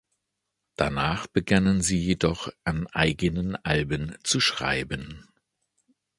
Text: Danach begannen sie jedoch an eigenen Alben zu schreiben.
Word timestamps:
Danach 0.77 1.27
begannen 1.27 1.81
sie 1.83 1.99
jedoch 1.99 2.51
an 2.63 2.87
eigenen 2.87 3.55
Alben 3.55 4.17
zu 4.23 4.39
schreiben. 4.39 5.29